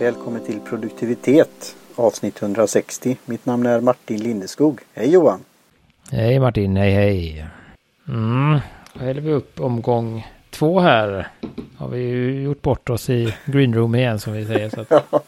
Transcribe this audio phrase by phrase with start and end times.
[0.00, 3.16] Välkommen till produktivitet avsnitt 160.
[3.24, 4.80] Mitt namn är Martin Lindeskog.
[4.94, 5.40] Hej Johan!
[6.10, 7.46] Hej Martin, hej hej!
[8.08, 8.58] Mm,
[8.92, 11.28] då häller vi upp omgång två här.
[11.76, 14.70] Har vi ju gjort bort oss i greenroom igen som vi säger.
[14.70, 14.90] Så att,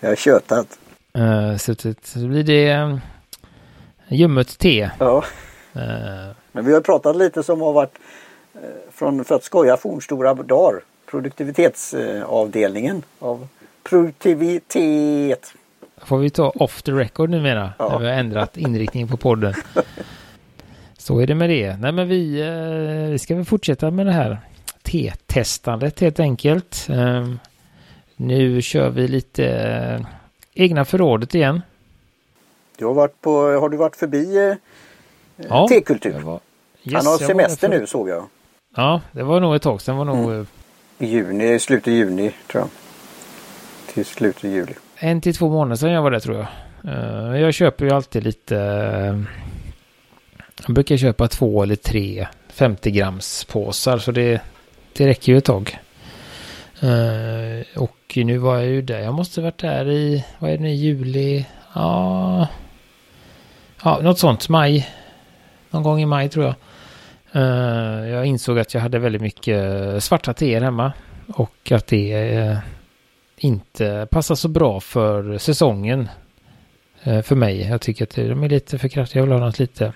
[0.00, 0.78] Jag har tjötat.
[1.18, 2.98] uh, så, så, så blir det uh,
[4.08, 4.90] ljummet te.
[4.98, 5.24] Ja,
[5.76, 5.82] Uh,
[6.52, 7.98] men vi har pratat lite som har varit
[8.54, 8.60] eh,
[8.92, 10.80] från, för att skoja, fornstora dagar.
[11.06, 13.48] Produktivitetsavdelningen av
[13.82, 15.54] produktivitet.
[16.04, 17.72] får vi ta off the record numera.
[17.78, 17.88] Ja.
[17.88, 19.54] När vi har ändrat inriktning på podden.
[20.98, 21.76] Så är det med det.
[21.76, 24.38] Nej men vi, eh, vi ska väl fortsätta med det här
[24.82, 26.86] te-testandet helt enkelt.
[26.90, 27.28] Eh,
[28.16, 30.06] nu kör vi lite eh,
[30.54, 31.62] egna förrådet igen.
[32.78, 34.54] Du har, varit på, har du varit förbi eh,
[35.48, 36.12] Ja, tekultur?
[36.12, 36.40] jag var- Han
[36.94, 38.24] Yes, har jag var semester nu såg jag.
[38.76, 39.96] Ja, det var nog ett tag sedan.
[39.96, 40.46] Var nog Mm.
[40.98, 42.68] I juni, slutet juni tror jag.
[43.94, 44.74] Till slutet av juli.
[44.98, 46.46] en till två månader sedan jag var där tror jag.
[46.84, 48.56] Eh, jag köper ju alltid lite...
[48.56, 49.20] Eh,
[50.66, 54.40] jag brukar köpa två eller tre 50 grams påsar så det,
[54.92, 55.78] det räcker ju ett tag.
[56.80, 59.00] Eh, och nu var jag ju där.
[59.00, 61.46] Jag måste varit där i, vad är det nu, juli?
[61.74, 62.48] Ja,
[63.82, 64.48] ja något sånt.
[64.48, 64.88] Maj.
[65.70, 66.54] Någon gång i maj tror jag.
[68.08, 70.92] Jag insåg att jag hade väldigt mycket svarta teer hemma.
[71.34, 72.12] Och att det
[73.44, 76.08] inte passar så bra för säsongen.
[77.02, 77.60] Eh, för mig.
[77.60, 79.20] Jag tycker att de är lite för kraftiga.
[79.20, 79.92] Jag vill ha något lite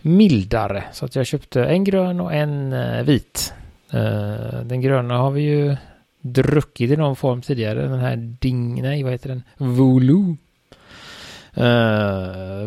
[0.00, 0.84] mildare.
[0.92, 3.54] Så att jag köpte en grön och en eh, vit.
[3.90, 5.76] Eh, den gröna har vi ju
[6.20, 7.82] druckit i någon form tidigare.
[7.82, 9.42] Den här Ding, nej vad heter den?
[9.56, 10.36] Volu.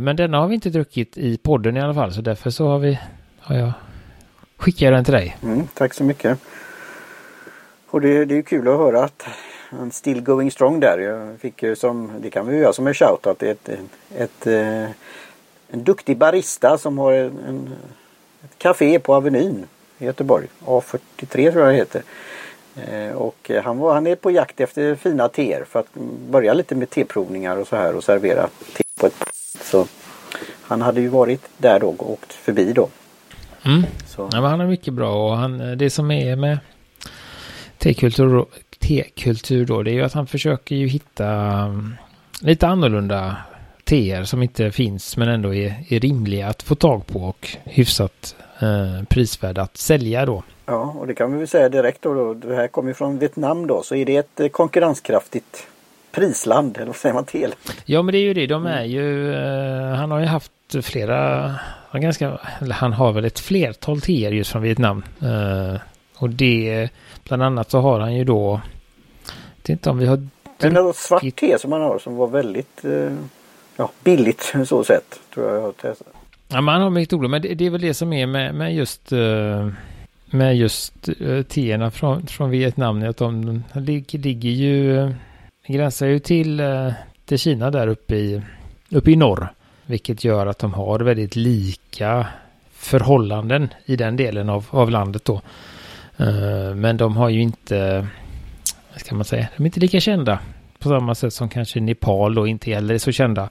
[0.02, 2.14] Men denna har vi inte druckit i podden i alla fall.
[2.14, 3.00] Så därför så har vi,
[3.40, 3.72] har jag
[4.58, 5.38] skickat den till dig.
[5.44, 6.40] Mm, tack så mycket.
[7.90, 9.24] Och det, det är ju kul att höra att
[9.78, 10.98] han still going strong där.
[10.98, 13.80] Jag fick ju som, det kan vi ju göra som en shoutout, ett, ett,
[14.16, 14.90] ett, eh,
[15.70, 17.70] en duktig barista som har en, en,
[18.44, 19.66] ett café på Avenyn
[19.98, 20.48] i Göteborg.
[20.66, 22.04] A43 tror jag det heter.
[22.76, 25.94] Eh, Och eh, han, var, han är på jakt efter fina teer för att
[26.30, 29.16] börja lite med teprovningar och så här och servera te på ett
[29.62, 29.88] Så
[30.62, 32.90] han hade ju varit där då och åkt förbi då.
[33.66, 33.84] Mm.
[34.08, 36.60] Så, Ja, han är mycket bra och han, det som är med
[37.78, 38.46] tekultur,
[38.88, 41.96] tekultur då, det är ju att han försöker ju hitta mm,
[42.42, 43.38] lite annorlunda
[43.84, 48.36] teer som inte finns men ändå är, är rimliga att få tag på och hyfsat
[48.60, 50.44] eh, prisvärda att sälja då.
[50.66, 52.14] Ja, och det kan vi väl säga direkt då.
[52.14, 52.34] då.
[52.34, 53.84] Det här kommer från Vietnam då.
[53.84, 55.68] Så är det ett eh, konkurrenskraftigt
[56.12, 56.78] prisland.
[56.78, 57.54] Eller vad säger man till?
[57.86, 60.52] Ja men det är ju det, de är ju, eh, han har ju haft
[60.82, 61.54] flera,
[61.94, 62.40] ganska,
[62.72, 65.04] han har väl ett flertal teer just från Vietnam.
[65.22, 65.82] Eh,
[66.24, 66.90] och det,
[67.24, 68.62] bland annat så har han ju då,
[69.26, 70.28] jag vet inte om vi har
[70.60, 73.14] Men något svart te som man har som var väldigt eh,
[73.76, 75.20] ja, billigt så sett.
[75.34, 76.08] Tror jag jag har testat.
[76.48, 78.76] Ja, man har mycket olika, men det, det är väl det som är med, med
[78.76, 79.68] just eh,
[80.26, 85.14] med just uh, teerna från, från Vietnam, att de, ligger, ligger ju,
[85.68, 86.62] gränsar ju till,
[87.26, 88.42] till Kina där uppe i,
[88.90, 89.54] uppe i norr,
[89.86, 92.28] vilket gör att de har väldigt lika
[92.84, 95.42] förhållanden i den delen av, av landet då.
[96.18, 98.08] Eh, men de har ju inte,
[98.92, 100.40] vad ska man säga, de är inte lika kända
[100.80, 103.50] på samma sätt som kanske Nepal och inte heller är så kända.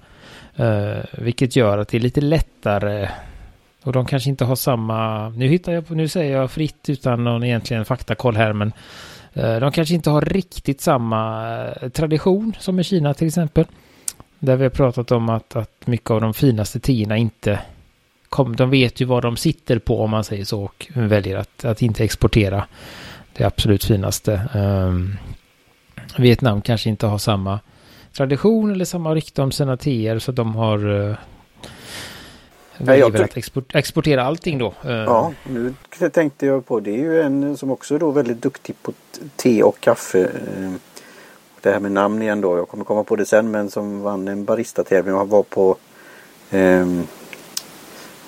[0.56, 3.08] Eh, vilket gör att det är lite lättare
[3.82, 7.24] och de kanske inte har samma, nu hittar jag på, nu säger jag fritt utan
[7.24, 8.72] någon egentligen faktakoll här men
[9.32, 13.64] eh, de kanske inte har riktigt samma tradition som i Kina till exempel.
[14.38, 17.60] Där vi har pratat om att, att mycket av de finaste teerna inte
[18.32, 21.64] kom, de vet ju vad de sitter på om man säger så och väljer att,
[21.64, 22.64] att inte exportera
[23.32, 24.40] det absolut finaste.
[24.54, 25.18] Um,
[26.18, 27.60] Vietnam kanske inte har samma
[28.12, 31.16] tradition eller samma rykte om sina teer så de har uh,
[32.78, 34.74] väljer väl att export, exportera allting då.
[34.86, 35.74] Uh, Ja, nu
[36.12, 38.92] tänkte jag på det är ju en som också är då väldigt duktig på
[39.36, 40.20] te och kaffe.
[40.22, 40.72] Eh,
[41.60, 44.28] Det här med namn igen då, jag kommer komma på det sen men som vann
[44.28, 45.76] en barista-tävling och var på
[46.50, 46.86] eh,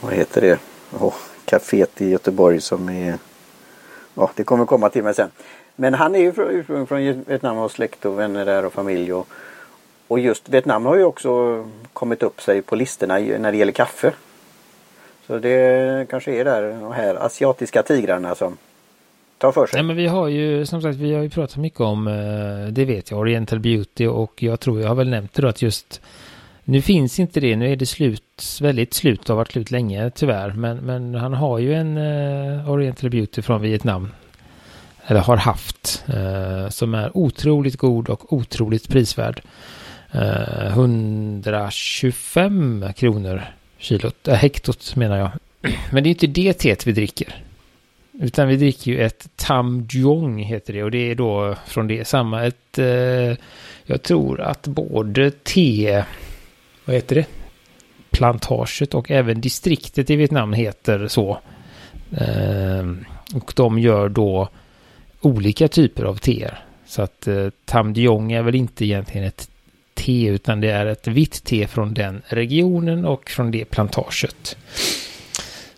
[0.05, 0.59] vad heter det?
[1.01, 1.15] Oh,
[1.45, 3.19] Caféet i Göteborg som är
[4.15, 5.31] Ja, det kommer komma till mig sen.
[5.77, 9.13] Men han är ju ursprungligen från Vietnam och har släkt och vänner där och familj.
[9.13, 9.29] Och,
[10.09, 14.13] och just Vietnam har ju också kommit upp sig på listorna när det gäller kaffe.
[15.27, 18.57] Så det kanske är där de här asiatiska tigrarna som
[19.39, 19.77] tar för sig.
[19.77, 22.85] Nej men vi har ju som sagt vi har ju pratat mycket om eh, det
[22.85, 26.01] vet jag Oriental Beauty och jag tror jag har väl nämnt det då att just
[26.65, 30.53] nu finns inte det, nu är det slut, väldigt slut, har varit slut länge tyvärr.
[30.53, 34.09] Men, men han har ju en uh, Oriental Beauty från Vietnam.
[35.07, 39.43] eller har haft, eh, som är otroligt god och otroligt prisvärd.
[40.13, 43.43] Eh, 125 kronor
[43.79, 45.31] kilot, äh, hektot menar jag.
[45.93, 47.35] Men det är inte det teet vi dricker.
[48.21, 52.05] Utan vi dricker ju ett Tam Jong heter det och det är då från det
[52.05, 53.37] samma ett eh,
[53.85, 56.05] jag tror att både te
[56.85, 57.27] vad heter det
[58.11, 61.39] plantaget och även distriktet i Vietnam heter så.
[62.17, 62.85] Eh,
[63.35, 64.49] och de gör då
[65.21, 66.65] olika typer av teer.
[66.87, 69.49] Så att eh, Tam Diong är väl inte egentligen ett
[69.95, 74.57] te utan det är ett vitt te från den regionen och från det plantaget.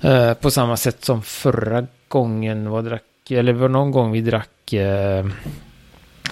[0.01, 4.73] Eh, på samma sätt som förra gången, vad drack, eller var någon gång vi drack,
[4.73, 5.27] eh,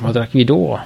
[0.00, 0.80] vad drack vi då?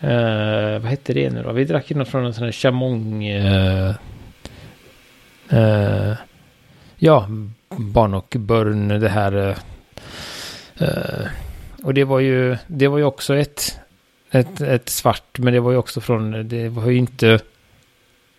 [0.00, 1.52] Eh, vad hette det nu då?
[1.52, 3.94] Vi drack ju något från en sån här chamong, eh,
[5.50, 6.12] eh,
[6.96, 7.28] ja,
[7.68, 9.56] Barnockburn, det här.
[11.82, 13.78] Och det var ju, det var ju också ett,
[14.30, 17.40] ett, ett svart, men det var ju också från, det var ju inte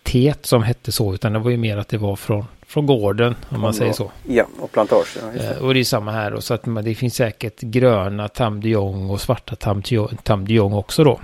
[0.02, 3.36] teet som hette så, utan det var ju mer att det var från från gården
[3.48, 4.10] om man säger så.
[4.28, 5.04] Ja, och plantagen.
[5.40, 8.62] Eh, och det är samma här då, så att det finns säkert gröna Tam
[9.10, 9.82] och svarta Tam,
[10.22, 11.20] Tam också då.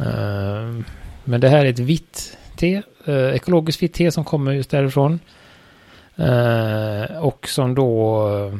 [0.00, 0.84] Eh,
[1.24, 5.20] men det här är ett vitt te, eh, ekologiskt vitt te som kommer just därifrån.
[6.16, 8.52] Eh, och som då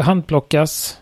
[0.00, 1.00] handplockas.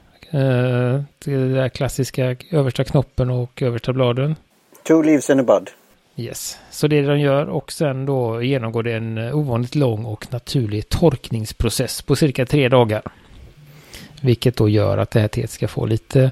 [1.24, 4.36] Det där klassiska översta knoppen och översta bladen.
[4.82, 5.70] Two leaves in a bud.
[6.16, 10.88] Yes, så det de gör och sen då genomgår det en ovanligt lång och naturlig
[10.88, 13.02] torkningsprocess på cirka tre dagar.
[14.20, 16.30] Vilket då gör att det här teet ska få lite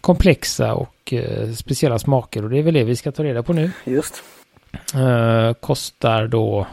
[0.00, 3.52] komplexa och eh, speciella smaker och det är väl det vi ska ta reda på
[3.52, 3.70] nu.
[3.84, 4.22] Just.
[4.94, 6.66] Eh, kostar då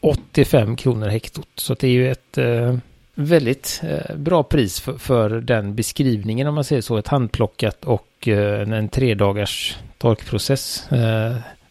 [0.00, 2.76] 85 kronor hektot så det är ju ett eh,
[3.14, 6.96] väldigt eh, bra pris för, för, den beskrivningen om man säger så.
[6.96, 10.88] Ett handplockat och eh, en, en tre dagars torkprocess.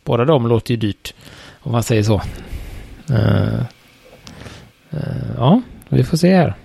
[0.04, 1.13] Båda de låter ju dyrt.
[1.59, 2.21] Om man säger så.
[5.38, 6.56] Ja, vi får se här.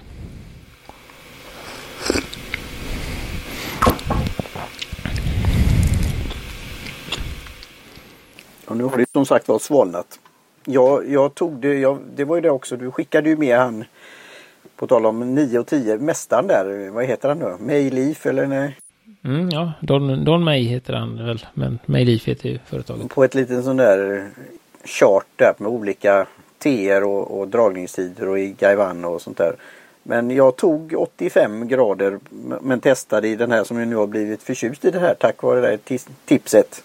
[8.72, 10.18] Och nu har det som sagt var svalnat.
[10.64, 13.84] Jag, jag tog det, jag, det var ju det också, du skickade ju med han
[14.76, 17.56] på tal om 9 och 10, mästaren där, vad heter han då?
[17.60, 18.76] Mayleaf eller nej?
[19.24, 23.08] Mm, ja, Don, Don May heter han väl, men Mayleaf heter ju företaget.
[23.08, 24.30] På ett litet sån där
[24.84, 26.26] chart där med olika
[26.58, 29.54] TR och, och dragningstider och i Gaiwan och sånt där.
[30.02, 32.18] Men jag tog 85 grader
[32.60, 35.42] men testade i den här som jag nu har blivit förtjust i det här tack
[35.42, 36.84] vare det där tipset.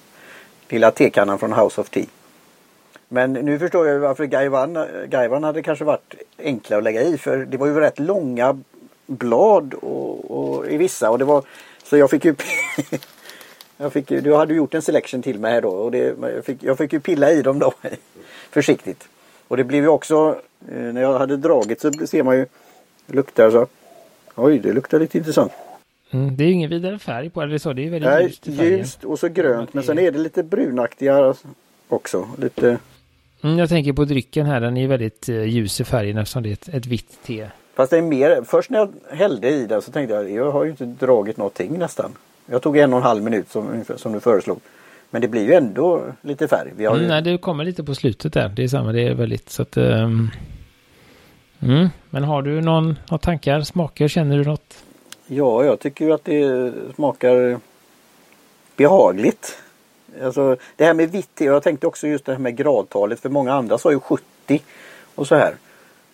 [0.70, 2.06] Lilla tekannan från House of Tea.
[3.08, 4.26] Men nu förstår jag varför
[5.08, 8.62] Gaiwan hade kanske varit enklare att lägga i för det var ju rätt långa
[9.06, 11.44] blad och, och i vissa och det var
[11.84, 12.36] så jag fick ju
[13.78, 16.64] jag fick, Du hade gjort en selection till mig här då och det, jag, fick,
[16.64, 17.74] jag fick ju pilla i dem då
[18.52, 19.08] försiktigt.
[19.48, 22.46] Och det blev ju också eh, när jag hade dragit så ser man ju
[23.08, 23.68] luktar så.
[24.36, 25.52] Oj, det luktar lite intressant.
[26.12, 27.74] Mm, det är ju ingen vidare färg på det, eller så.
[27.74, 29.74] Det är väldigt Nej, ljust, ljust och så grönt.
[29.74, 31.36] Men sen är det lite brunaktiga
[31.88, 32.30] också.
[32.38, 32.78] Lite...
[33.42, 34.62] Mm, jag tänker på drycken här.
[34.62, 37.48] Den är väldigt uh, ljus i färgen eftersom det är ett, ett vitt te.
[37.76, 40.64] Fast det är mer, först när jag hällde i den så tänkte jag jag har
[40.64, 42.12] ju inte dragit någonting nästan.
[42.46, 44.60] Jag tog en och en halv minut som, som du föreslog.
[45.10, 46.72] Men det blir ju ändå lite färg.
[46.76, 48.50] Vi har mm, Nej, det kommer lite på slutet där.
[48.50, 49.78] Det är samma, det är väldigt så att...
[49.78, 50.32] Um...
[51.60, 51.90] Mm.
[52.10, 54.84] Men har du någon, några tankar, smaker, känner du något?
[55.28, 57.60] Ja, jag tycker ju att det smakar
[58.76, 59.58] behagligt.
[60.24, 63.54] Alltså det här med vitt jag tänkte också just det här med gradtalet för många
[63.54, 64.62] andra sa ju 70
[65.16, 65.56] och så här.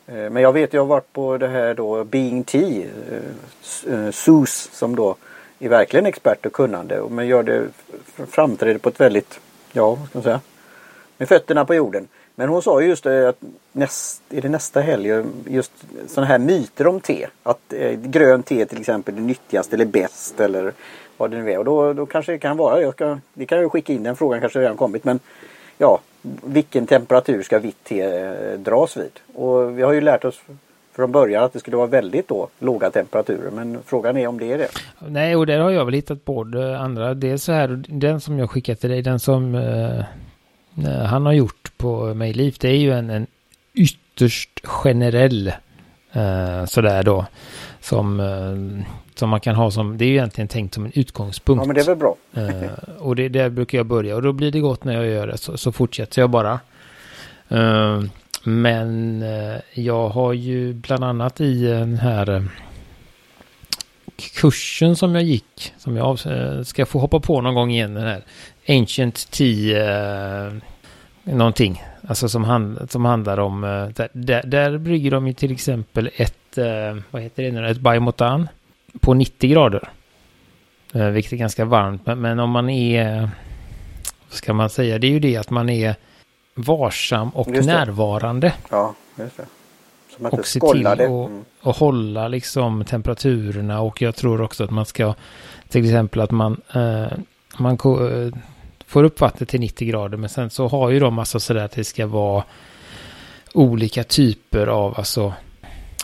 [0.08, 4.12] Eh, men jag vet, jag har varit på det här då Being T, eh, eh,
[4.12, 5.16] SUS som då
[5.60, 7.04] är verkligen expert och kunnande.
[7.10, 7.68] Men gör det,
[8.30, 9.40] framträder på ett väldigt,
[9.72, 10.42] ja vad ska man säga,
[11.18, 12.08] med fötterna på jorden.
[12.36, 15.72] Men hon sa just det att näst, är det nästa helg, just
[16.08, 17.28] sådana här myter om te.
[17.44, 20.74] Att eh, grönt te till exempel är nyttigast eller bäst eller
[21.18, 21.58] vad det nu är.
[21.58, 24.16] Och då, då kanske det kan vara, jag kan, det kan ju skicka in den
[24.16, 25.20] frågan kanske redan kommit men
[25.78, 26.00] ja,
[26.44, 29.20] vilken temperatur ska vitt te eh, dras vid?
[29.36, 30.42] Och vi har ju lärt oss
[30.96, 33.52] från början att det skulle vara väldigt då låga temperaturer.
[33.52, 34.68] Men frågan är om det är det.
[35.08, 37.14] Nej, och där har jag väl hittat både andra.
[37.14, 40.06] Det är så här, den som jag skickat till dig, den som eh,
[41.06, 43.28] han har gjort på Mayleaf, det är ju en, en
[43.74, 45.48] ytterst generell
[46.12, 47.26] eh, sådär då.
[47.82, 51.62] Som, eh, som man kan ha som, det är ju egentligen tänkt som en utgångspunkt.
[51.62, 52.16] Ja men det är väl bra.
[52.34, 55.28] eh, och det där brukar jag börja och då blir det gott när jag gör
[55.28, 56.60] det så, så fortsätter jag bara.
[57.50, 58.02] Eh,
[58.44, 62.48] men eh, jag har ju bland annat i den här
[64.18, 68.04] kursen som jag gick, som jag eh, ska få hoppa på någon gång igen, den
[68.04, 68.24] här
[68.68, 70.54] Ancient Tea, eh,
[71.24, 75.52] någonting, alltså som, hand, som handlar om, eh, där, där, där brygger de ju till
[75.52, 78.48] exempel ett, eh, vad heter det nu, ett Baimotan
[79.00, 79.90] på 90 grader.
[80.94, 83.30] Eh, vilket är ganska varmt, men, men om man är,
[84.30, 85.96] vad ska man säga, det är ju det att man är
[86.56, 88.54] varsam och närvarande.
[88.72, 89.46] Ja, just det.
[90.18, 91.46] Som och se till att mm.
[91.62, 93.82] och hålla liksom temperaturerna.
[93.82, 95.14] Och jag tror också att man ska
[95.70, 97.18] till exempel att man, eh,
[97.58, 98.40] man eh,
[98.88, 101.72] får upp vattnet till 90 grader men sen så har ju de massa sådär att
[101.72, 102.44] det ska vara
[103.54, 105.34] olika typer av alltså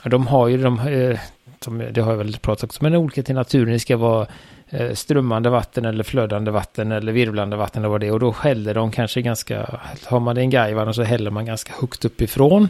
[0.03, 1.19] de har ju de eh,
[1.59, 3.73] som det har jag väl pratat också men olika till naturen.
[3.73, 4.27] Det ska vara
[4.69, 8.11] eh, strömmande vatten eller flödande vatten eller virvlande vatten eller vad det är.
[8.11, 11.73] Och då häller de kanske ganska har man det en gajvan så häller man ganska
[11.79, 12.69] högt uppifrån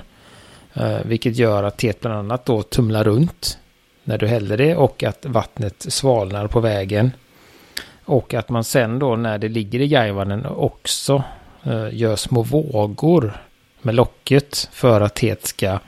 [0.74, 3.58] Eh, vilket gör att teet bland annat då tumlar runt
[4.04, 7.12] när du häller det och att vattnet svalnar på vägen.
[8.06, 11.24] Och att man sen då när det ligger i gajvanen också
[11.64, 13.42] eh, gör små vågor
[13.82, 15.80] med locket för att teet ska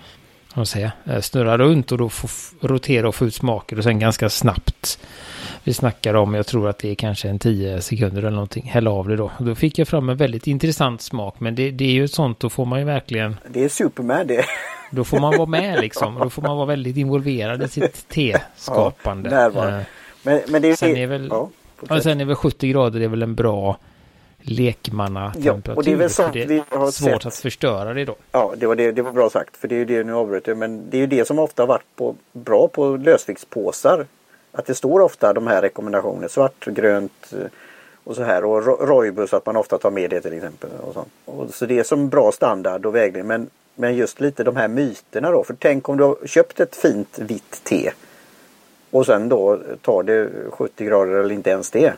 [0.59, 2.27] vad säga, eh, snurra runt och då få
[2.61, 4.99] rotera och få ut smaker och sen ganska snabbt.
[5.63, 8.91] Vi snackar om, jag tror att det är kanske en tio sekunder eller någonting, hälla
[8.91, 9.31] av det då.
[9.39, 12.49] Då fick jag fram en väldigt intressant smak men det, det är ju sånt, då
[12.49, 13.37] får man ju verkligen...
[13.47, 14.45] Det är Superman det.
[14.93, 16.19] Då får man vara med liksom.
[16.19, 19.29] Då får man vara väldigt involverad i sitt teskapande.
[19.29, 19.83] Ja, eh,
[20.23, 21.49] men, men det är, sen är väl, ja,
[21.89, 23.77] ja, sen är väl 70 grader det är väl en bra
[24.43, 25.71] lekmannatemperatur.
[25.71, 27.25] Ja, och det är väl sånt det är vi har svårt sett.
[27.25, 28.15] att förstöra det då.
[28.31, 29.57] Ja, det var, det, det var bra sagt.
[29.57, 30.57] För det är ju det nu avbröt jag.
[30.57, 34.05] Men det är ju det som ofta har varit på, bra på lösviktspåsar.
[34.51, 36.29] Att det står ofta de här rekommendationerna.
[36.29, 37.47] Svart, grönt eh,
[38.03, 38.45] och så här.
[38.45, 40.69] Och rojbus att man ofta tar med det till exempel.
[40.81, 41.05] Och så.
[41.25, 43.27] Och så det är som bra standard och vägledning.
[43.27, 45.43] Men men just lite de här myterna då.
[45.43, 47.91] För tänk om du har köpt ett fint vitt te.
[48.91, 51.93] Och sen då tar det 70 grader eller inte ens det.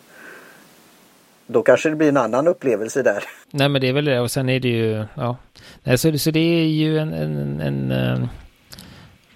[1.48, 3.24] Då kanske det blir en annan upplevelse där.
[3.52, 5.38] Nej men det är väl det och sen är det ju, ja.
[5.84, 8.30] Nej, så, så det är ju en, en, en, en, eh,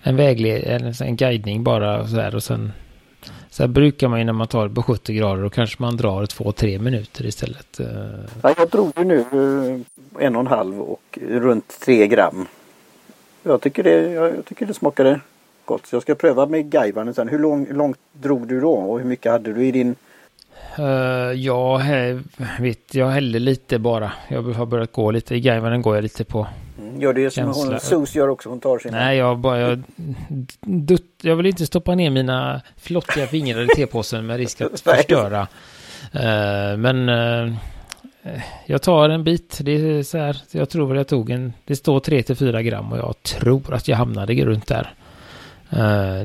[0.02, 2.72] en vägled, en, guidning bara så här och sen
[3.50, 6.26] så brukar man ju när man tar det på 70 grader och kanske man drar
[6.26, 7.80] 2-3 minuter istället.
[7.80, 7.88] Eh.
[8.42, 12.48] Ja, jag drog ju nu eh, en och en halv och runt 3 gram.
[13.44, 15.20] Jag tycker det, jag tycker det smakade
[15.66, 15.86] gott.
[15.86, 17.28] Så jag ska pröva med gaivanen sen.
[17.28, 19.96] Hur lång, långt drog du då och hur mycket hade du i din?
[20.80, 20.86] Uh,
[21.34, 21.82] ja,
[22.60, 24.12] vet, jag hällde lite bara.
[24.28, 25.36] Jag har börjat gå lite.
[25.36, 26.48] I gaivanen går jag lite på
[26.98, 28.98] Gör det som hon, Sus gör också, hon tar sina...
[28.98, 29.60] Nej, jag bara...
[29.60, 29.84] Jag,
[30.60, 35.42] dutt, jag vill inte stoppa ner mina flottiga fingrar i tepåsen med risk att förstöra.
[36.16, 37.08] Uh, men
[38.66, 39.60] jag tar en bit.
[39.62, 41.54] Det är så här, jag tror väl jag tog en...
[41.66, 44.94] Det står 3-4 gram och jag tror att jag hamnade runt där.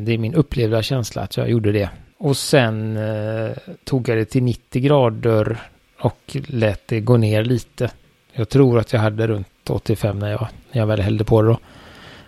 [0.00, 1.90] Det är min upplevda känsla att jag gjorde det.
[2.22, 3.50] Och sen eh,
[3.84, 5.58] tog jag det till 90 grader
[5.98, 7.90] och lät det gå ner lite.
[8.32, 11.48] Jag tror att jag hade runt 85 när jag, när jag väl hällde på det
[11.48, 11.58] då.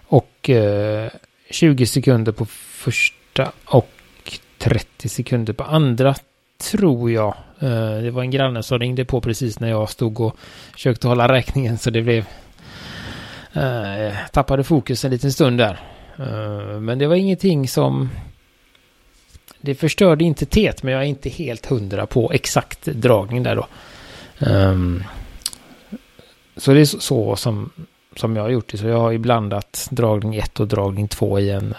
[0.07, 1.11] Och eh,
[1.51, 3.91] 20 sekunder på första och
[4.59, 6.15] 30 sekunder på andra
[6.71, 7.35] tror jag.
[7.61, 10.37] Eh, det var en granne som ringde på precis när jag stod och
[10.73, 12.25] försökte hålla räkningen så det blev
[13.53, 15.81] eh, tappade fokus en liten stund där.
[16.17, 18.11] Eh, men det var ingenting som
[19.65, 23.67] det förstörde inte teet men jag är inte helt hundra på exakt dragning där då.
[24.39, 25.05] Um,
[26.57, 27.71] så det är så som,
[28.17, 28.79] som jag har gjort det.
[28.79, 31.75] Så jag har ju blandat dragning 1 och dragning 2 i en,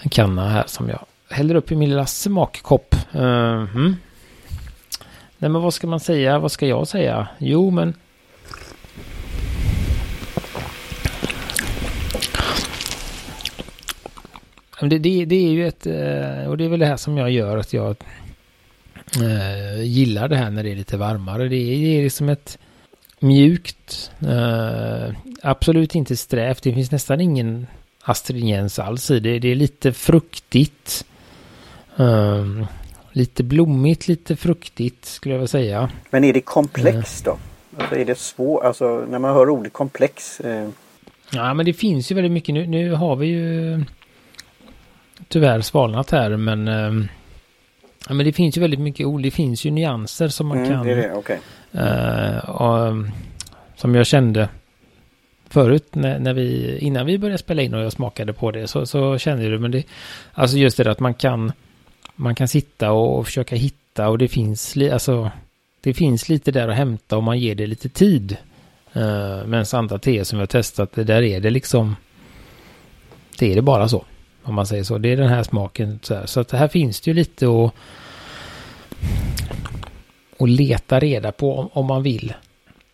[0.00, 2.94] en kanna här som jag häller upp i min lilla smakkopp.
[3.14, 3.94] Uh -huh.
[5.38, 6.38] Nej men vad ska man säga?
[6.38, 7.28] Vad ska jag säga?
[7.38, 7.94] Jo men
[14.80, 17.30] Det, det, det, är ju ett, eh, och det är väl det här som jag
[17.30, 17.96] gör att jag
[19.20, 21.48] äh, gillar det här när det är lite varmare.
[21.48, 22.58] Det är, det är liksom ett,
[23.20, 24.10] mjukt.
[24.22, 26.62] Uh, absolut inte strävt.
[26.62, 27.66] Det finns nästan ingen
[28.02, 29.38] astringens alls i det.
[29.38, 31.06] Det är lite fruktigt.
[33.12, 35.90] Lite blommigt, lite fruktigt skulle jag vilja säga.
[36.10, 37.38] Men är det komplext då?
[37.78, 38.64] Alltså är det svårt?
[38.64, 40.40] Alltså när man hör ordet komplex?
[41.30, 42.54] Ja men det finns ju väldigt mycket.
[42.54, 43.84] Nu, nu har vi ju
[45.30, 46.68] tyvärr svalnat här men
[48.08, 49.22] Ja, men det finns ju väldigt mycket ord.
[49.22, 50.86] Det finns ju nyanser som man mm, kan.
[50.86, 51.12] Det det.
[51.12, 51.38] Okay.
[51.74, 53.06] Uh, och,
[53.76, 54.48] som jag kände
[55.48, 58.86] förut när, när, vi, innan vi började spela in och jag smakade på det så,
[58.86, 59.58] så kände jag det.
[59.58, 59.84] Men det,
[60.32, 61.52] alltså just det att man kan,
[62.14, 65.30] man kan sitta och, och försöka hitta och det finns, alltså,
[65.80, 68.36] det finns lite där att hämta om man ger det lite tid.
[68.96, 71.96] Uh, men andra te som vi har testat, det där är det liksom,
[73.38, 74.04] det är det bara så.
[74.50, 74.98] Om man säger så.
[74.98, 75.98] Det är den här smaken.
[76.02, 76.26] Så, här.
[76.26, 77.74] så att här finns det ju lite att,
[80.38, 82.34] att leta reda på om, om man vill.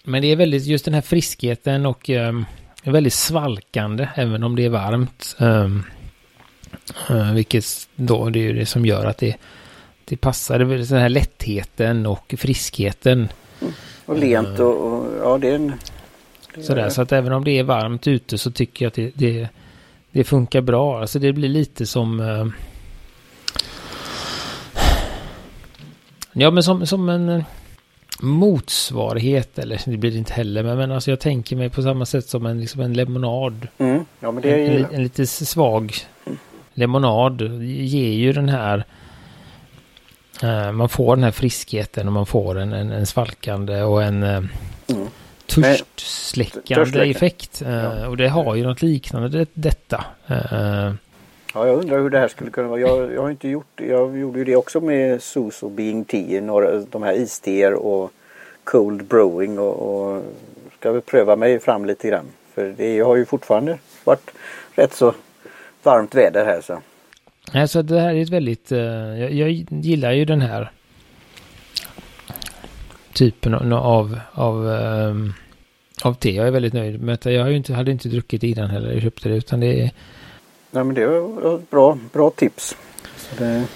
[0.04, 2.44] Men det är väldigt just den här friskheten och um,
[2.84, 5.36] väldigt svalkande även om det är varmt.
[5.38, 5.84] Um,
[7.10, 9.36] uh, vilket då det är det som gör att det,
[10.04, 10.58] det passar.
[10.58, 13.28] Det den här lättheten och friskheten.
[13.60, 13.72] Mm.
[14.06, 15.72] Och lent och, och, ja det är en...
[16.54, 19.10] Det Sådär, så att även om det är varmt ute så tycker jag att det,
[19.14, 19.48] det,
[20.16, 21.00] det funkar bra.
[21.00, 22.20] Alltså det blir lite som...
[22.20, 22.46] Uh,
[26.32, 27.44] ja men som, som en
[28.20, 32.06] motsvarighet, eller det blir det inte heller, men, men alltså jag tänker mig på samma
[32.06, 33.68] sätt som en, liksom en lemonad.
[33.78, 34.04] Mm.
[34.20, 34.78] Ja, men det är ju...
[34.78, 35.94] en, en, lite svag
[36.74, 38.84] lemonad ger ju den här
[40.44, 44.22] uh, man får den här friskheten och man får en, en, en svalkande och en
[44.22, 44.44] uh,
[44.86, 45.08] mm.
[45.62, 47.62] Törstsläckande effekt.
[47.62, 48.08] Uh, ja.
[48.08, 50.04] Och det har ju något liknande det, detta.
[51.54, 52.80] Ja, jag undrar hur det här skulle kunna vara.
[52.80, 53.86] Jag, jag har inte gjort det.
[53.86, 56.40] Jag gjorde ju det också med SUS och Being Tea.
[56.40, 58.12] Några, de här isteer och
[58.64, 60.22] Cold Brewing och, och
[60.78, 62.26] ska väl pröva mig fram lite grann.
[62.54, 64.30] För det har ju fortfarande varit
[64.74, 65.14] rätt så
[65.82, 66.80] varmt väder här så.
[67.52, 68.78] Alltså det här är ett väldigt, uh,
[69.20, 70.70] jag, jag, gillar ju den här
[73.12, 75.34] typen av, av, um,
[76.02, 76.30] av te.
[76.30, 77.32] Jag är väldigt nöjd med det.
[77.32, 78.92] Jag har inte, hade inte druckit innan heller.
[78.92, 79.90] Jag köpte det utan det är
[80.70, 82.76] Nej men det var bra, bra tips.
[83.38, 83.66] Det...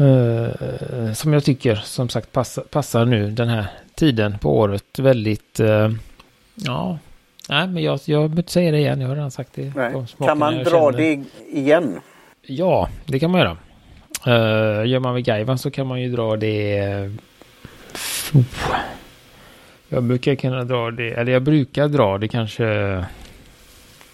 [0.00, 5.60] Uh, som jag tycker som sagt passar, passar nu den här tiden på året väldigt.
[5.60, 5.90] Uh,
[6.54, 6.98] ja,
[7.48, 9.00] nej men jag, jag behöver inte säga det igen.
[9.00, 9.72] Jag har redan sagt det.
[10.18, 10.92] Kan man dra känner.
[10.92, 11.24] det
[11.58, 12.00] igen?
[12.42, 13.56] Ja, det kan man göra.
[14.26, 16.88] Uh, gör man vid Gaivan så kan man ju dra det.
[18.34, 18.42] Uh,
[19.92, 23.04] jag brukar kunna dra det, eller jag brukar dra det kanske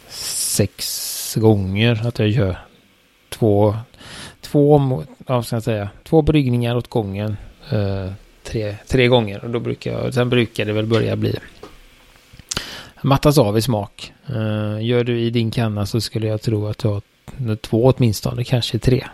[0.08, 2.58] sex gånger att jag gör
[3.28, 3.76] två,
[4.40, 4.79] två,
[5.18, 7.37] vad ska jag säga, två bryggningar åt gången.
[7.70, 11.38] Eh, tre, tre gånger och då brukar jag, sen brukar det väl börja bli
[13.02, 14.12] mattas av i smak.
[14.26, 17.02] Eh, gör du i din kanna så skulle jag tro att du har
[17.57, 19.05] två åtminstone, kanske tre.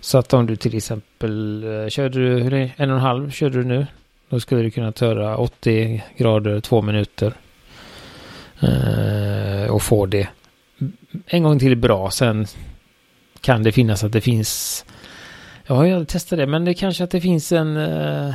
[0.00, 3.30] Så att om du till exempel eh, körde du, hur är en och en halv
[3.30, 3.86] körde du nu.
[4.32, 7.34] Då skulle du kunna töra 80 grader två minuter.
[8.60, 10.28] Eh, och få det
[11.26, 12.10] en gång till bra.
[12.10, 12.46] Sen
[13.40, 14.84] kan det finnas att det finns...
[15.66, 17.76] Jag har ju testat det, men det kanske att det finns en...
[17.76, 18.34] eh,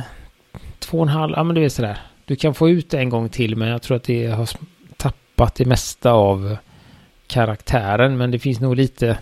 [0.78, 1.98] två och en halv, ja men du vet sådär.
[2.24, 4.48] Du kan få ut det en gång till, men jag tror att det har
[4.96, 6.56] tappat det mesta av
[7.26, 8.16] karaktären.
[8.16, 9.18] Men det finns nog lite,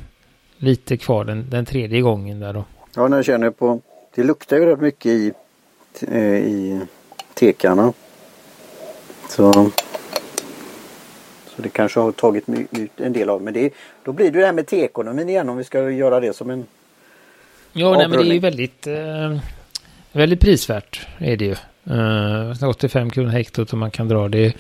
[0.57, 2.65] lite kvar den, den tredje gången där då.
[2.97, 3.81] Ja, när jag känner på...
[4.15, 5.33] Det luktar ju rätt mycket i,
[6.03, 6.81] i
[7.35, 7.93] tekarna.
[9.29, 9.71] Så
[11.57, 12.45] så det kanske har tagit
[12.97, 13.43] en del av.
[13.43, 13.73] Men det,
[14.05, 16.67] då blir det det här med teekonomin igen om vi ska göra det som en
[17.73, 19.39] Ja, nej, men det är ju väldigt, eh,
[20.13, 21.57] väldigt prisvärt är det ju.
[22.61, 24.57] Eh, 85 kronor hektot och man kan dra det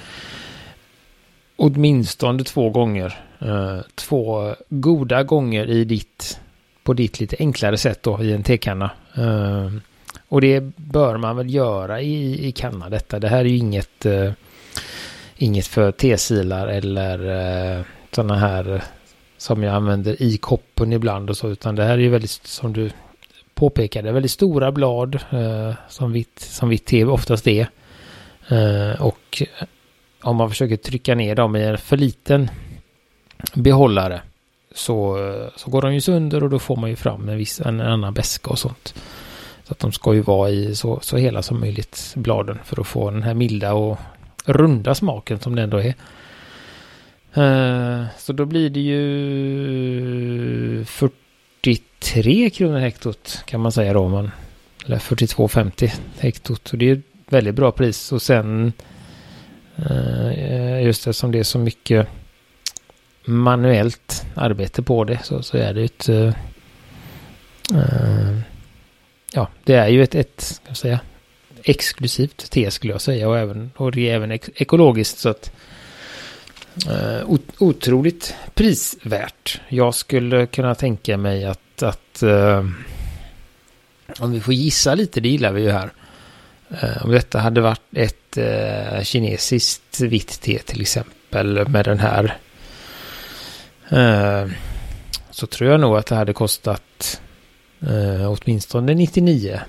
[1.57, 3.18] åtminstone två gånger.
[3.38, 6.40] Eh, två goda gånger i ditt,
[6.83, 8.90] på ditt lite enklare sätt då i en tekanna.
[10.29, 13.19] Och det bör man väl göra i, i kanna detta.
[13.19, 14.33] Det här är ju inget eh,
[15.39, 17.19] inget för T-silar eller
[17.79, 18.83] eh, sådana här eh,
[19.39, 22.73] som jag använder i koppen ibland och så, utan det här är ju väldigt, som
[22.73, 22.91] du
[23.55, 27.69] påpekade, väldigt stora blad eh, som, vitt, som vitt te oftast är.
[28.49, 29.43] Eh, och
[30.23, 32.51] om man försöker trycka ner dem i en för liten
[33.55, 34.21] behållare
[34.75, 37.61] så, eh, så går de ju sönder och då får man ju fram en, viss,
[37.61, 38.95] en annan beska och sånt.
[39.67, 42.87] Så att de ska ju vara i så, så hela som möjligt bladen för att
[42.87, 43.99] få den här milda och
[44.45, 45.95] runda smaken som det ändå är.
[47.39, 50.05] Uh, så då blir det ju
[50.85, 54.01] 43 kronor hektot kan man säga då.
[54.01, 54.31] Om man,
[54.85, 56.73] eller 42,50 hektot.
[56.73, 58.13] Och det är ett väldigt bra pris.
[58.13, 58.73] Och sen
[59.91, 62.09] uh, just eftersom det är så mycket
[63.25, 66.33] manuellt arbete på det så, så är det ju ett uh,
[69.37, 71.01] ja, det är ju ett, ett ska jag säga,
[71.62, 75.51] exklusivt te skulle jag säga och, även, och det är även ek ekologiskt så att
[76.90, 79.61] uh, otroligt prisvärt.
[79.68, 82.70] Jag skulle kunna tänka mig att, att uh,
[84.18, 85.90] om vi får gissa lite, det gillar vi ju här.
[86.70, 92.37] Uh, om detta hade varit ett uh, kinesiskt vitt te till exempel med den här
[95.31, 97.20] så tror jag nog att det hade kostat
[97.81, 99.61] Eh, åtminstone 99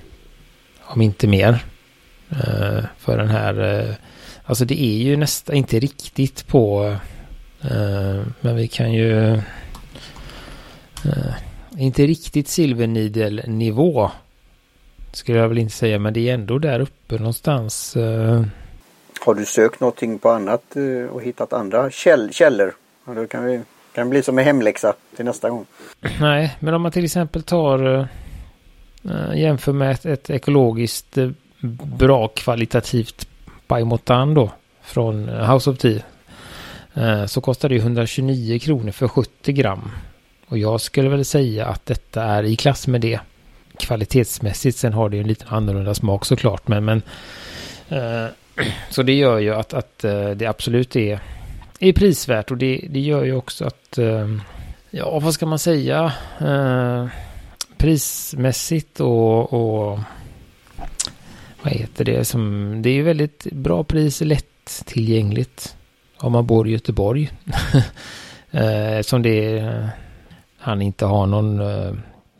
[0.82, 1.65] om inte mer.
[2.30, 3.96] Eh, för den här, eh,
[4.46, 6.96] alltså det är ju nästan inte riktigt på,
[7.62, 9.34] eh, men vi kan ju,
[11.06, 11.34] eh,
[11.78, 14.12] inte riktigt silvernidelnivå.
[15.13, 17.96] Skulle jag väl inte säga, men det är ändå där uppe någonstans.
[17.96, 18.43] Eh.
[19.20, 22.76] Har du sökt någonting på annat eh, och hittat andra käll källor?
[23.06, 23.62] Ja, då kan vi
[23.98, 25.66] kan bli som en hemläxa till nästa gång.
[26.20, 28.08] Nej, men om man till exempel tar
[29.04, 31.30] äh, jämför med ett, ett ekologiskt äh,
[31.98, 33.28] bra kvalitativt
[33.68, 36.02] Paimotan då från House of Tea.
[36.94, 39.92] Äh, så kostar det 129 kronor för 70 gram.
[40.48, 43.20] Och jag skulle väl säga att detta är i klass med det.
[43.80, 44.78] Kvalitetsmässigt.
[44.78, 46.68] Sen har det ju en lite annorlunda smak såklart.
[46.68, 47.02] Men, men
[48.90, 50.00] så det gör ju att, att
[50.36, 51.20] det absolut är
[51.80, 54.42] är prisvärt och det, det gör ju också att, ehm,
[54.90, 57.10] ja vad ska man säga, ehm,
[57.78, 60.00] prismässigt och, och
[61.62, 65.76] vad heter det, som, det är ju väldigt bra pris, lätt tillgängligt
[66.18, 67.32] om man bor i Göteborg.
[68.52, 69.90] Eh, som det
[70.58, 71.94] han inte har någon, eh,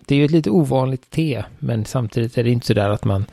[0.06, 3.06] det är ju ett lite ovanligt te, men samtidigt är det inte så där att
[3.06, 3.26] man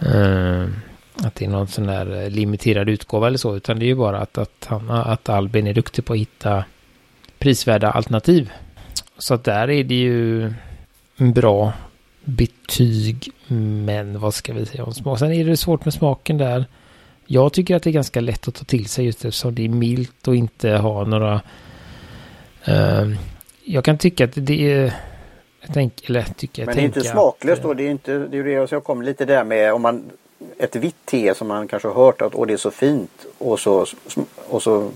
[0.00, 0.68] eh,
[1.22, 3.94] att det är någon sån där eh, limiterad utgåva eller så, utan det är ju
[3.94, 6.64] bara att, att, han, att Albin är duktig på att hitta
[7.38, 8.52] prisvärda alternativ.
[9.18, 10.52] Så att där är det ju
[11.16, 11.72] en bra
[12.24, 15.18] betyg, men vad ska vi säga om smak?
[15.18, 16.66] Sen är det svårt med smaken där.
[17.26, 19.68] Jag tycker att det är ganska lätt att ta till sig just eftersom det är
[19.68, 21.40] milt och inte har några...
[22.68, 23.16] Uh,
[23.64, 24.94] jag kan tycka att det är...
[25.60, 27.74] Jag tänker, eller tycker, Men det är inte smaklöst då?
[27.74, 30.10] Det är inte, det är det jag kom lite där med om man
[30.58, 33.60] ett vitt te som man kanske har hört att Åh, det är så fint och
[33.60, 33.86] så,
[34.48, 34.90] och så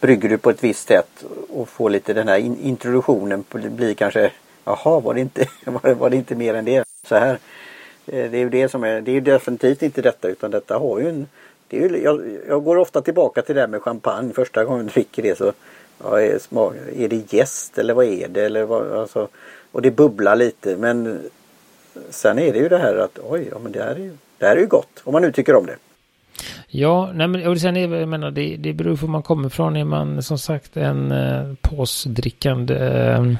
[0.00, 4.32] brygger du på ett visst sätt och får lite den här introduktionen blir kanske
[4.64, 5.46] Jaha, var det inte,
[5.94, 6.84] var det inte mer än det?
[7.08, 7.38] Så här.
[8.06, 10.78] Eh, det är ju det som är, det är ju definitivt inte detta utan detta
[10.78, 11.26] har ju en
[11.68, 14.32] det är ju, jag, jag går ofta tillbaka till det här med champagne.
[14.32, 15.52] Första gången jag dricker det så
[15.98, 18.44] ja, är, smak, är det gäst eller vad är det?
[18.44, 19.28] Eller vad, alltså,
[19.72, 21.20] och det bubblar lite men
[22.10, 24.48] sen är det ju det här att oj, ja men det här är ju det
[24.48, 25.76] här är ju gott, om man nu tycker om det.
[26.68, 29.46] Ja, nej men och sen är jag menar, det, det beror på var man kommer
[29.46, 29.76] ifrån.
[29.76, 33.34] Är man som sagt en eh, påsdrickande eh,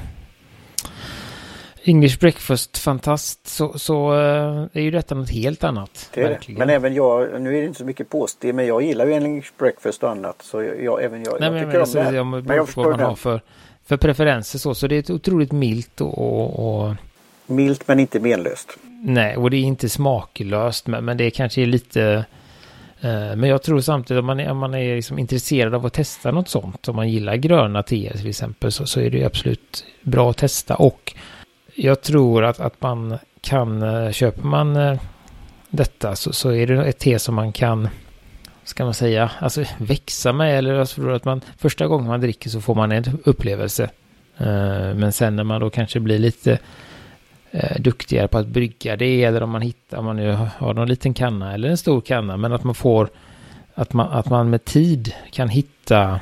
[1.84, 6.10] English breakfast-fantast så, så eh, är ju detta något helt annat.
[6.14, 6.58] Det det.
[6.58, 9.50] Men även jag, nu är det inte så mycket påst men jag gillar ju English
[9.58, 10.42] breakfast och annat.
[10.42, 12.12] Så jag, även jag, nej, jag men, tycker men, om så, det här.
[12.12, 13.40] Jag, men jag förstår vad man har för,
[13.84, 14.74] för preferenser så.
[14.74, 16.94] Så det är ett otroligt milt och, och
[17.46, 18.78] Milt men inte menlöst.
[19.04, 22.24] Nej, och det är inte smaklöst, men, men det kanske är lite...
[23.00, 25.92] Eh, men jag tror samtidigt om man är, om man är liksom intresserad av att
[25.92, 29.84] testa något sånt, om man gillar gröna teer till exempel, så, så är det absolut
[30.02, 30.74] bra att testa.
[30.74, 31.14] Och
[31.74, 35.00] jag tror att, att man kan, eh, köper man eh,
[35.70, 37.88] detta så, så är det ett te som man kan,
[38.64, 40.58] ska man säga, alltså växa med.
[40.58, 43.90] Eller alltså, jag tror att man första gången man dricker så får man en upplevelse.
[44.38, 46.58] Eh, men sen när man då kanske blir lite
[47.52, 50.88] eh, duktigare på att brygga det eller om man hittar, om man nu har någon
[50.88, 53.08] liten kanna eller en stor kanna, men att man får,
[53.74, 56.20] att man, att man med tid kan hitta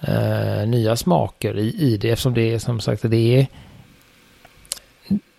[0.00, 3.46] eh, nya smaker i, i det eftersom det är som sagt det är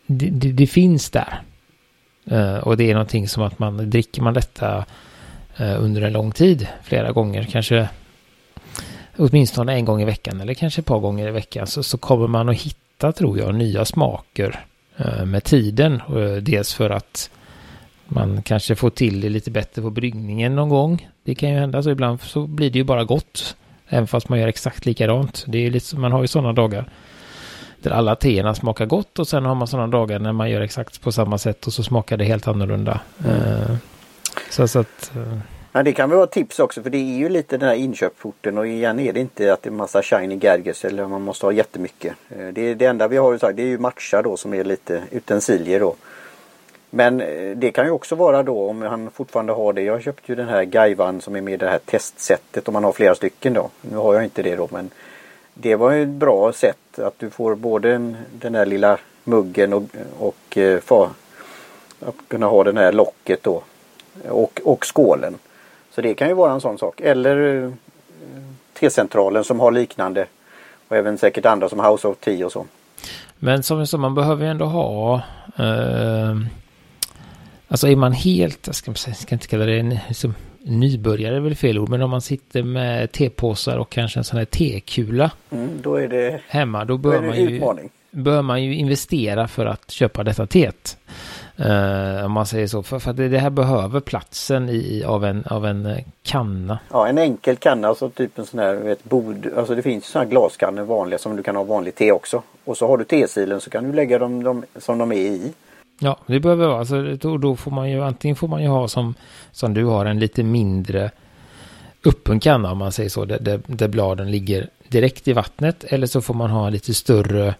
[0.08, 1.41] det, det, det finns där.
[2.25, 4.86] Eh, och det är någonting som att man dricker man detta
[5.58, 7.89] eh, under en lång tid, flera gånger, kanske
[9.17, 12.27] åtminstone en gång i veckan eller kanske ett par gånger i veckan, så, så kommer
[12.27, 14.65] man att hitta, tror jag, nya smaker
[15.25, 16.01] med tiden.
[16.41, 17.30] Dels för att
[18.06, 21.10] man kanske får till det lite bättre på bryggningen någon gång.
[21.23, 23.56] Det kan ju hända så ibland så blir det ju bara gott.
[23.88, 25.45] Även fast man gör exakt likadant.
[25.47, 26.89] Det är lite, man har ju sådana dagar
[27.82, 31.01] där alla teerna smakar gott och sen har man sådana dagar när man gör exakt
[31.01, 32.99] på samma sätt och så smakar det helt annorlunda.
[33.25, 33.77] Mm.
[34.49, 35.12] Så, så att...
[35.71, 37.69] Men Ja, det kan väl vara ett tips också för det är ju lite den
[37.69, 41.21] här inköpsporten och igen är det inte att det är massa shiny gadgets eller man
[41.21, 42.15] måste ha jättemycket.
[42.29, 44.63] Eh, det, är det enda vi har sagt det är ju matcha då som är
[44.63, 45.95] lite utensilier då.
[46.89, 49.81] Men eh, det kan ju också vara då om han fortfarande har det.
[49.81, 52.84] Jag köpte ju den här Gaivan som är med i det här testsättet om man
[52.84, 53.69] har flera stycken då.
[53.81, 54.89] Nu har jag inte det då men
[55.53, 59.84] det var ju ett bra sätt att du får både den här lilla muggen och,
[60.19, 60.79] och eh,
[61.99, 63.63] att kunna ha den här locket då.
[64.29, 65.38] Och, och skålen.
[65.91, 67.01] Så det kan ju vara en sån sak.
[67.01, 67.71] Eller eh,
[68.80, 70.25] T-centralen som har liknande.
[70.88, 72.65] Och även säkert andra som House of Tea och så.
[73.39, 75.15] Men som så man behöver ju ändå ha
[75.58, 76.36] eh,
[77.71, 81.39] Alltså är man helt, jag ska, jag ska inte kalla det en, liksom, nybörjare är
[81.39, 85.32] väl fel ord, men om man sitter med tepåsar och kanske en sån här tekula
[85.49, 87.62] mm, då är det, hemma, då bör, då man ju,
[88.12, 90.97] bör man ju investera för att köpa detta teet.
[91.65, 92.84] Uh, om man säger så.
[92.84, 96.80] För, för att det här behöver platsen i, av, en, av en eh, kanna.
[96.91, 99.47] Ja en enkel kanna, alltså typ en sån här vet, bod.
[99.58, 102.43] Alltså det finns såna här glaskannor vanliga som du kan ha vanlig te också.
[102.65, 105.54] Och så har du tesilen så kan du lägga dem, dem som de är i.
[106.00, 106.80] Ja, det behöver vara.
[106.80, 109.13] Alltså, då, då får man ju antingen får man ju ha som,
[109.52, 111.12] som du har en lite mindre
[112.06, 113.26] öppen kanna om man säger så.
[113.26, 115.84] Där, där, där, bladen ligger direkt i vattnet.
[115.84, 117.56] Eller så får man ha en lite större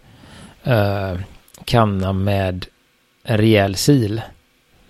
[0.66, 1.20] uh,
[1.64, 2.66] kanna med
[3.22, 4.14] en rejäl sil.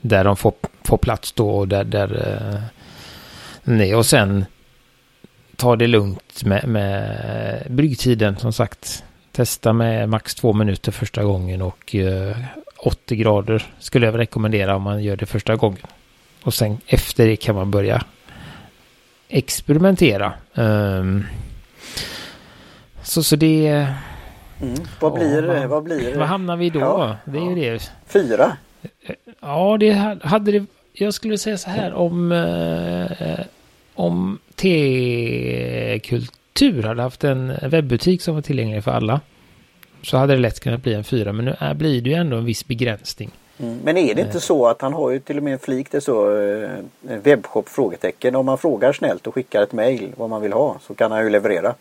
[0.01, 0.53] Där de får,
[0.85, 2.62] får plats då och där, där eh,
[3.62, 4.45] nej, och sen
[5.57, 9.05] ta det lugnt med, med bryggtiden som sagt.
[9.33, 12.37] Testa med max två minuter första gången och eh,
[12.77, 15.87] 80 grader skulle jag rekommendera om man gör det första gången.
[16.42, 18.05] Och sen efter det kan man börja
[19.29, 20.33] experimentera.
[20.55, 21.27] Um,
[23.03, 23.87] så, så det...
[24.62, 24.75] Mm.
[25.01, 26.18] Vad, blir, ja, vad blir?
[26.18, 26.81] Vad hamnar vi då?
[26.81, 27.90] Ja, det är ju det.
[28.07, 28.57] Fyra?
[29.40, 29.90] Ja, det
[30.22, 30.66] hade det...
[30.92, 32.33] Jag skulle säga så här om...
[32.33, 33.40] Eh,
[33.94, 36.33] om T-kultur
[36.83, 39.20] hade haft en webbutik som var tillgänglig för alla.
[40.03, 41.33] Så hade det lätt kunnat bli en fyra.
[41.33, 43.31] Men nu är, blir det ju ändå en viss begränsning.
[43.59, 43.79] Mm.
[43.85, 46.01] Men är det inte så att han har ju till och med en flik det
[46.01, 46.70] så eh,
[47.03, 48.37] webbshop frågetecken.
[48.37, 51.25] Om man frågar snällt och skickar ett mail vad man vill ha så kan han
[51.25, 51.75] ju leverera.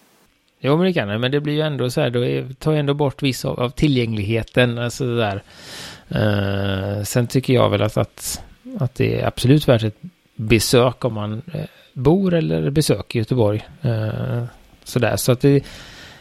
[0.64, 2.10] Jo men det kan det, Men det blir ju ändå så här.
[2.10, 4.78] Då är, tar ändå bort viss av, av tillgängligheten.
[4.78, 5.44] Alltså där.
[6.16, 8.42] Uh, sen tycker jag väl att, att,
[8.80, 9.98] att det är absolut värt ett
[10.36, 11.62] besök om man uh,
[11.94, 13.66] bor eller besöker Göteborg.
[13.82, 14.44] Eh, uh,
[14.84, 15.16] sådär.
[15.16, 15.64] Så att det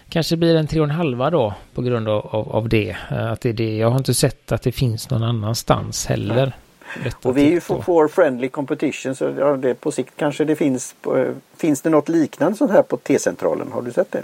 [0.08, 2.96] kanske blir en tre och en halva då på grund av, av, av det.
[3.08, 3.76] Att det det.
[3.76, 6.52] Jag har inte sett att det finns någon annanstans heller.
[7.22, 10.94] Och vi är ju for, friendly competition så ja, det, på sikt kanske det finns.
[11.00, 13.72] På, finns det något liknande sånt här på T-centralen?
[13.72, 14.22] Har du sett det?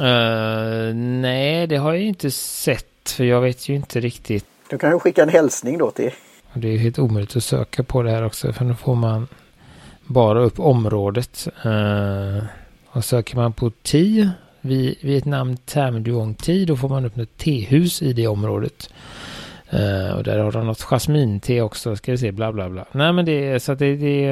[0.00, 3.10] Uh, nej, det har jag inte sett.
[3.16, 4.46] För jag vet ju inte riktigt.
[4.68, 6.10] Du kan ju skicka en hälsning då till.
[6.54, 8.52] Det är helt omöjligt att söka på det här också.
[8.52, 9.28] För nu får man
[10.06, 11.48] bara upp området.
[11.66, 12.44] Uh,
[12.86, 13.72] och söker man på
[14.60, 18.90] vid ett namn Terme Ti då får man upp ett tehus i det området.
[19.74, 22.84] Uh, och där har de något jasminte också, ska vi se, bla bla bla.
[22.92, 24.26] Nej men det är så att det, det,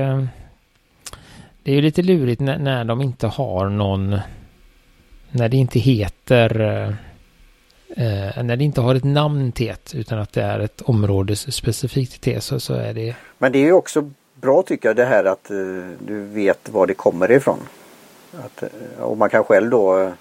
[1.62, 4.18] det är ju lite lurigt när, när de inte har någon,
[5.30, 10.42] när det inte heter, uh, när det inte har ett namn TET utan att det
[10.42, 13.16] är ett områdesspecifikt te så, så är det.
[13.38, 16.86] Men det är ju också bra tycker jag det här att uh, du vet var
[16.86, 17.58] det kommer ifrån.
[18.44, 18.62] Att,
[18.98, 20.12] och man kan själv då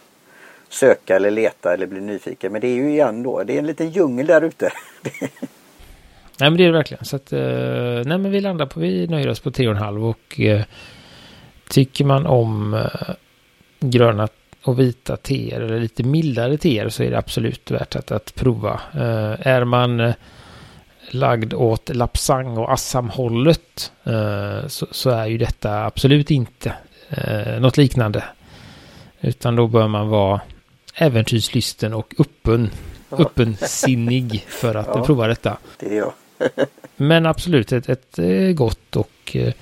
[0.73, 2.51] söka eller leta eller bli nyfiken.
[2.51, 4.71] Men det är ju igen då, det är en liten djungel där ute.
[6.39, 7.05] nej men det är det verkligen.
[7.05, 7.39] Så att, eh,
[8.05, 10.63] nej men vi landar på, vi nöjer oss på 3,5 och uh,
[11.71, 13.15] tycker man om eh,
[13.79, 14.27] gröna
[14.63, 18.81] och vita teer eller lite mildare teer så är det absolut värt att, att prova.
[18.93, 20.13] Eh, är man eh,
[21.12, 23.91] lagd åt Lapsang och Assam-hållet
[24.67, 26.73] så, så, är ju detta absolut inte
[27.60, 28.23] något liknande.
[29.21, 30.41] Utan då bör man vara
[30.93, 32.69] äventyrslysten och öppen,
[33.12, 35.58] öppensinnig för att ja, prova detta.
[35.80, 36.13] Det är jag.
[36.95, 39.54] Men absolut ett, ett eh, gott och eh,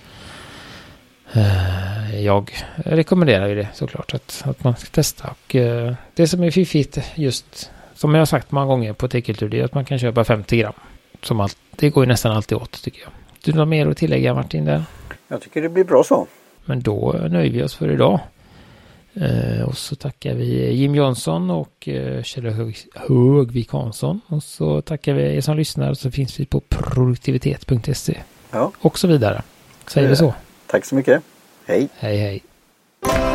[1.34, 5.30] eh, jag rekommenderar ju det såklart att, att man ska testa.
[5.30, 9.50] Och eh, det som är fiffigt just som jag har sagt många gånger på Tekultur
[9.50, 10.74] det är att man kan köpa 50 gram.
[11.22, 13.12] Som allt, det går ju nästan alltid åt tycker jag.
[13.44, 14.84] Du har mer att tillägga Martin där?
[15.28, 16.28] Jag tycker det blir bra så.
[16.66, 18.20] Men då nöjer vi oss för idag.
[19.14, 22.46] Eh, och så tackar vi Jim Jönsson och eh, Kjell
[22.94, 24.22] Högvik Hansson.
[24.28, 28.18] Och så tackar vi er som lyssnar och så finns vi på produktivitet.se.
[28.52, 28.72] Ja.
[28.80, 29.42] Och så vidare.
[29.88, 30.34] Säger vi så.
[30.68, 31.24] Tack så mycket.
[31.66, 31.90] Hej.
[32.00, 33.29] Hej hej.